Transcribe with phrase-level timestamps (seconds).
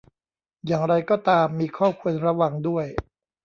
[0.65, 2.85] อย่างไรก็ตาม มีข้อควรระวังด้วย